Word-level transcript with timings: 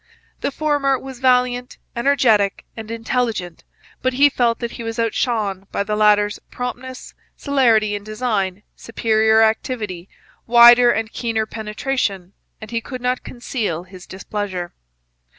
The 0.39 0.49
former 0.49 0.97
was 0.97 1.19
valiant, 1.19 1.77
energetic, 1.95 2.65
and 2.75 2.89
intelligent; 2.89 3.63
but 4.01 4.13
he 4.13 4.31
felt 4.31 4.57
that 4.57 4.71
he 4.71 4.83
was 4.83 4.97
outshone 4.97 5.67
by 5.71 5.83
the 5.83 5.95
latter's 5.95 6.39
promptness, 6.49 7.13
celerity 7.37 7.93
in 7.93 8.03
design, 8.03 8.63
superior 8.75 9.43
activity, 9.43 10.09
wider 10.47 10.89
and 10.89 11.13
keener 11.13 11.45
penetration, 11.45 12.33
and 12.59 12.71
he 12.71 12.81
could 12.81 13.01
not 13.01 13.21
conceal 13.23 13.83
his 13.83 14.07
displeasure. 14.07 14.73